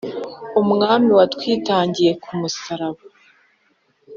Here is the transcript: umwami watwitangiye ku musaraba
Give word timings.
umwami 0.61 1.09
watwitangiye 1.19 2.11
ku 2.23 2.29
musaraba 2.39 3.01